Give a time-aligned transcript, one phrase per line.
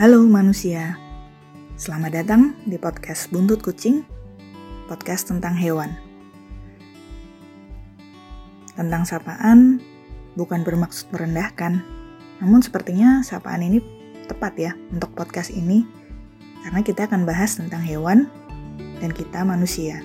[0.00, 0.96] Halo manusia,
[1.76, 4.00] selamat datang di podcast Buntut Kucing,
[4.88, 5.92] podcast tentang hewan.
[8.72, 9.84] Tentang sapaan
[10.32, 11.84] bukan bermaksud merendahkan,
[12.40, 13.84] namun sepertinya sapaan ini
[14.32, 15.84] tepat ya untuk podcast ini,
[16.64, 18.32] karena kita akan bahas tentang hewan
[18.96, 20.00] dan kita manusia.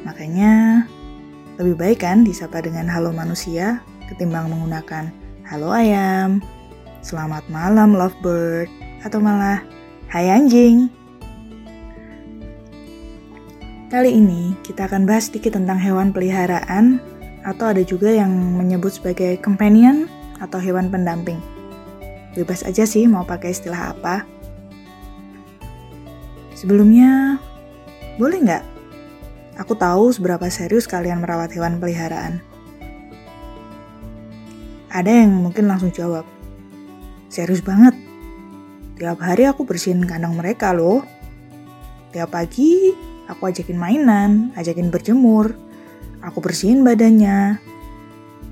[0.00, 0.88] Makanya
[1.60, 5.12] lebih baik kan disapa dengan halo manusia ketimbang menggunakan
[5.44, 6.40] halo ayam,
[7.04, 8.72] Selamat malam lovebird
[9.04, 9.60] atau malah
[10.08, 10.88] hai anjing.
[13.92, 17.04] Kali ini kita akan bahas sedikit tentang hewan peliharaan
[17.44, 20.08] atau ada juga yang menyebut sebagai companion
[20.40, 21.36] atau hewan pendamping.
[22.32, 24.24] Bebas aja sih mau pakai istilah apa.
[26.56, 27.36] Sebelumnya,
[28.16, 28.64] boleh nggak?
[29.60, 32.40] Aku tahu seberapa serius kalian merawat hewan peliharaan.
[34.88, 36.24] Ada yang mungkin langsung jawab,
[37.34, 37.98] Serius banget.
[38.94, 41.02] Tiap hari aku bersihin kandang mereka loh.
[42.14, 42.94] Tiap pagi
[43.26, 45.50] aku ajakin mainan, ajakin berjemur.
[46.22, 47.58] Aku bersihin badannya.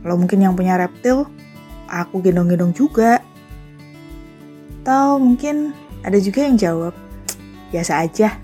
[0.03, 1.31] Kalau mungkin yang punya reptil,
[1.87, 3.23] aku gendong-gendong juga.
[4.83, 5.71] Atau mungkin
[6.03, 6.91] ada juga yang jawab,
[7.71, 8.35] biasa aja.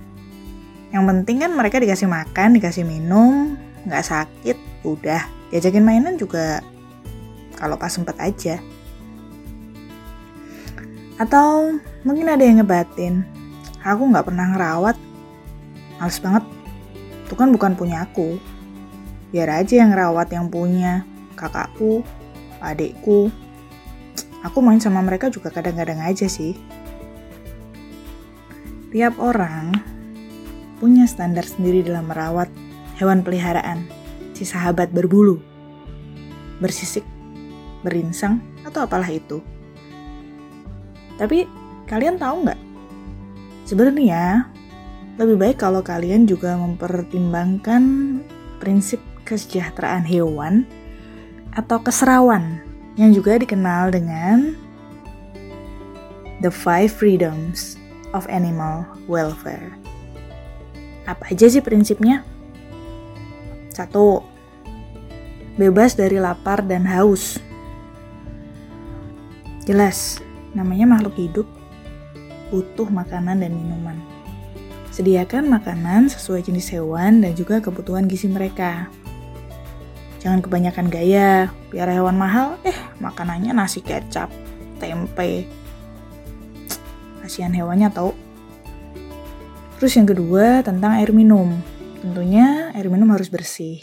[0.95, 3.59] Yang penting kan mereka dikasih makan, dikasih minum,
[3.91, 5.27] nggak sakit, udah.
[5.51, 6.63] Diajakin mainan juga
[7.59, 8.63] kalau pas sempet aja.
[11.19, 13.27] Atau mungkin ada yang ngebatin,
[13.83, 14.97] aku nggak pernah ngerawat,
[15.99, 16.45] males banget.
[17.27, 18.39] Itu kan bukan punya aku.
[19.35, 21.03] Biar aja yang ngerawat yang punya,
[21.35, 22.07] kakakku,
[22.63, 23.29] adikku.
[24.47, 26.55] Aku main sama mereka juga kadang-kadang aja sih.
[28.89, 29.75] Tiap orang
[30.79, 32.49] punya standar sendiri dalam merawat
[32.97, 33.85] hewan peliharaan,
[34.33, 35.43] si sahabat berbulu,
[36.63, 37.05] bersisik,
[37.83, 39.43] berinsang, atau apalah itu.
[41.19, 41.45] Tapi
[41.91, 42.61] kalian tahu nggak?
[43.67, 44.49] Sebenarnya
[45.19, 47.83] lebih baik kalau kalian juga mempertimbangkan
[48.63, 50.63] prinsip kesejahteraan hewan
[51.59, 52.63] atau keserawan
[52.95, 54.55] yang juga dikenal dengan
[56.39, 57.75] The Five Freedoms
[58.15, 59.75] of Animal Welfare.
[61.11, 62.23] Apa aja sih prinsipnya?
[63.75, 64.23] Satu,
[65.59, 67.43] bebas dari lapar dan haus.
[69.67, 70.23] Jelas,
[70.57, 71.47] Namanya makhluk hidup,
[72.49, 74.01] butuh makanan dan minuman.
[74.89, 78.89] Sediakan makanan sesuai jenis hewan dan juga kebutuhan gizi mereka.
[80.19, 84.27] Jangan kebanyakan gaya, biar hewan mahal, eh makanannya nasi kecap,
[84.83, 85.47] tempe.
[87.23, 88.17] Kasihan hewannya tau.
[89.79, 91.55] Terus yang kedua tentang air minum.
[92.03, 93.79] Tentunya air minum harus bersih.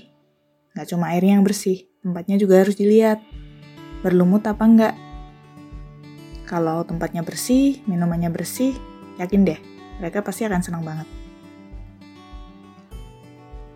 [0.75, 3.23] Gak cuma airnya yang bersih, tempatnya juga harus dilihat.
[4.03, 4.93] Berlumut apa enggak,
[6.45, 8.77] kalau tempatnya bersih, minumannya bersih,
[9.17, 9.59] yakin deh,
[9.97, 11.09] mereka pasti akan senang banget.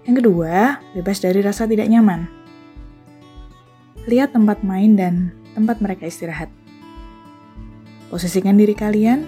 [0.05, 2.25] Yang kedua, bebas dari rasa tidak nyaman.
[4.09, 6.49] Lihat tempat main dan tempat mereka istirahat.
[8.09, 9.21] Posisikan diri kalian.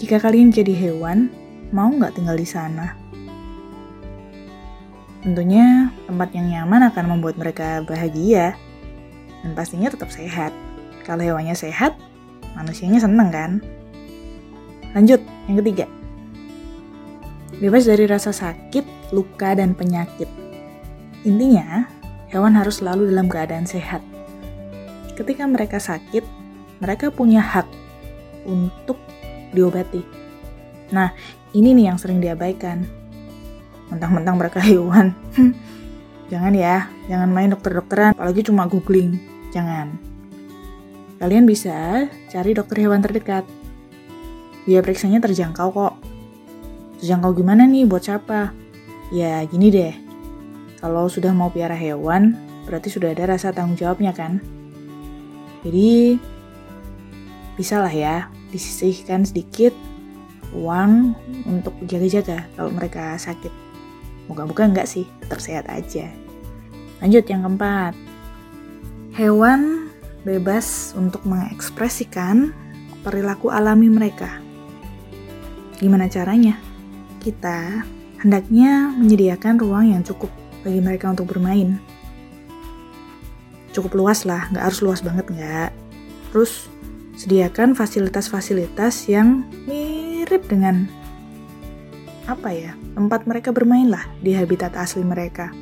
[0.00, 1.28] Jika kalian jadi hewan,
[1.68, 2.96] mau nggak tinggal di sana?
[5.20, 8.56] Tentunya tempat yang nyaman akan membuat mereka bahagia
[9.44, 10.54] dan pastinya tetap sehat.
[11.06, 11.94] Kalau hewannya sehat,
[12.58, 13.62] manusianya seneng kan?
[14.90, 15.86] Lanjut, yang ketiga.
[17.62, 20.26] Bebas dari rasa sakit, luka, dan penyakit.
[21.22, 21.86] Intinya,
[22.26, 24.02] hewan harus selalu dalam keadaan sehat.
[25.14, 26.26] Ketika mereka sakit,
[26.82, 27.70] mereka punya hak
[28.42, 28.98] untuk
[29.54, 30.02] diobati.
[30.90, 31.14] Nah,
[31.54, 32.82] ini nih yang sering diabaikan.
[33.94, 35.14] Mentang-mentang mereka hewan.
[36.26, 39.22] jangan ya, jangan main dokter-dokteran, apalagi cuma googling.
[39.54, 40.15] Jangan.
[41.16, 43.48] Kalian bisa cari dokter hewan terdekat.
[44.68, 45.94] Biaya periksanya terjangkau kok.
[47.00, 48.52] Terjangkau gimana nih buat siapa?
[49.14, 49.94] Ya gini deh,
[50.82, 54.42] kalau sudah mau piara hewan, berarti sudah ada rasa tanggung jawabnya kan?
[55.62, 56.18] Jadi,
[57.56, 59.72] bisa lah ya, disisihkan sedikit
[60.52, 61.16] uang
[61.46, 63.50] untuk jaga-jaga kalau mereka sakit.
[64.26, 66.10] Moga-moga enggak sih, tetap sehat aja.
[66.98, 67.94] Lanjut yang keempat.
[69.14, 69.85] Hewan
[70.26, 72.50] bebas untuk mengekspresikan
[73.06, 74.42] perilaku alami mereka.
[75.78, 76.58] Gimana caranya?
[77.22, 77.86] Kita
[78.18, 80.34] hendaknya menyediakan ruang yang cukup
[80.66, 81.78] bagi mereka untuk bermain.
[83.70, 85.70] Cukup luas lah, nggak harus luas banget nggak.
[86.34, 86.66] Terus
[87.14, 90.90] sediakan fasilitas-fasilitas yang mirip dengan
[92.26, 95.54] apa ya tempat mereka bermain lah di habitat asli mereka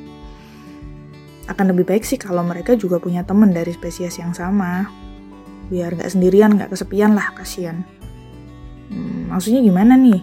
[1.45, 4.89] akan lebih baik sih kalau mereka juga punya teman dari spesies yang sama.
[5.65, 7.81] biar nggak sendirian, nggak kesepian lah, kasihan.
[8.93, 10.21] Hmm, maksudnya gimana nih?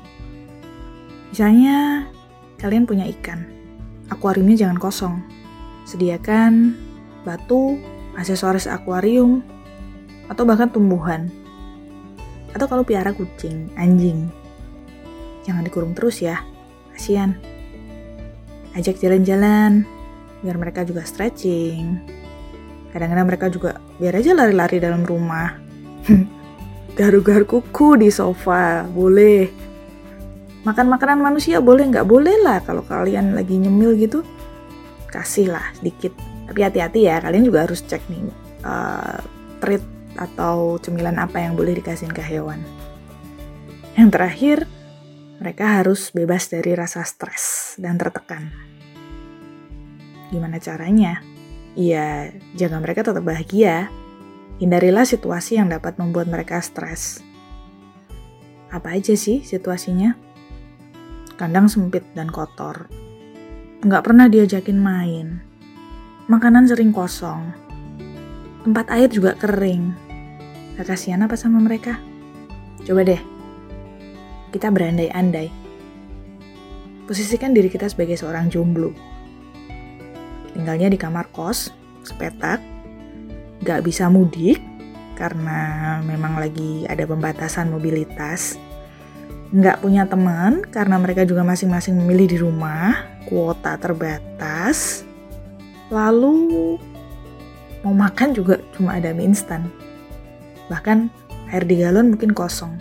[1.34, 2.06] Misalnya
[2.62, 3.42] kalian punya ikan,
[4.06, 5.18] akuariumnya jangan kosong.
[5.82, 6.78] Sediakan
[7.26, 7.74] batu,
[8.14, 9.42] aksesoris akuarium,
[10.30, 11.26] atau bahkan tumbuhan.
[12.54, 14.30] Atau kalau piara kucing, anjing.
[15.42, 16.38] Jangan dikurung terus ya,
[16.94, 17.34] kasihan.
[18.78, 19.82] Ajak jalan-jalan,
[20.42, 22.02] biar mereka juga stretching.
[22.92, 25.56] Kadang-kadang mereka juga biar aja lari-lari dalam rumah.
[26.98, 29.48] Garu-garu kuku di sofa, boleh.
[30.62, 34.20] Makan makanan manusia boleh nggak boleh lah kalau kalian lagi nyemil gitu.
[35.08, 36.12] Kasih lah sedikit.
[36.50, 38.28] Tapi hati-hati ya, kalian juga harus cek nih
[38.66, 39.18] uh,
[39.62, 39.80] treat
[40.20, 42.60] atau cemilan apa yang boleh dikasihin ke hewan.
[43.96, 44.58] Yang terakhir,
[45.40, 48.71] mereka harus bebas dari rasa stres dan tertekan.
[50.32, 51.20] Gimana caranya?
[51.76, 53.92] Ya, jaga mereka tetap bahagia.
[54.56, 57.20] Hindarilah situasi yang dapat membuat mereka stres.
[58.72, 60.16] Apa aja sih situasinya?
[61.36, 62.88] Kandang sempit dan kotor.
[63.84, 65.44] Nggak pernah diajakin main.
[66.32, 67.52] Makanan sering kosong.
[68.64, 69.92] Tempat air juga kering.
[70.78, 72.00] Gak kasihan apa sama mereka?
[72.86, 73.20] Coba deh,
[74.54, 75.52] kita berandai-andai.
[77.04, 79.11] Posisikan diri kita sebagai seorang jomblo.
[80.52, 81.72] Tinggalnya di kamar kos,
[82.04, 82.60] sepetak,
[83.64, 84.60] gak bisa mudik
[85.16, 88.58] karena memang lagi ada pembatasan mobilitas.
[89.52, 95.04] Nggak punya teman karena mereka juga masing-masing memilih di rumah, kuota terbatas.
[95.92, 96.80] Lalu
[97.84, 99.68] mau makan juga cuma ada mie instan.
[100.72, 101.12] Bahkan
[101.52, 102.72] air di galon mungkin kosong.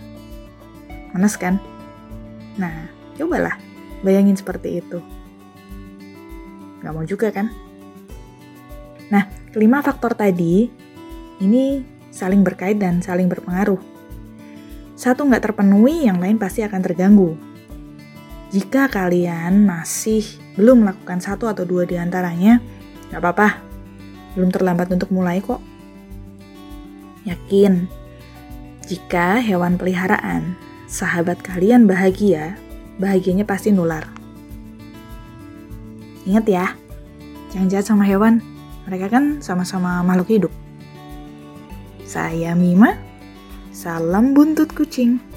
[1.12, 1.60] Manas kan?
[2.56, 2.88] Nah,
[3.20, 3.60] cobalah
[4.00, 5.04] bayangin seperti itu.
[6.82, 7.48] Gak mau juga kan?
[9.08, 10.66] Nah, kelima faktor tadi
[11.38, 13.80] ini saling berkait dan saling berpengaruh.
[14.98, 17.34] Satu nggak terpenuhi, yang lain pasti akan terganggu.
[18.52, 20.22] Jika kalian masih
[20.54, 22.60] belum melakukan satu atau dua di antaranya,
[23.10, 23.48] nggak apa-apa.
[24.36, 25.58] Belum terlambat untuk mulai kok.
[27.24, 27.88] Yakin,
[28.86, 30.54] jika hewan peliharaan
[30.86, 32.60] sahabat kalian bahagia,
[33.00, 34.21] bahagianya pasti nular.
[36.22, 36.66] Ingat ya,
[37.50, 38.38] jangan jahat sama hewan.
[38.86, 40.52] Mereka kan sama-sama makhluk hidup.
[42.06, 42.98] Saya Mima,
[43.74, 45.31] salam buntut kucing.